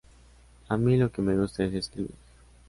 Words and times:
A 0.67 0.77
mí 0.77 0.97
lo 0.97 1.11
que 1.11 1.21
me 1.21 1.37
gusta 1.37 1.63
es 1.63 1.75
escribir. 1.75 2.15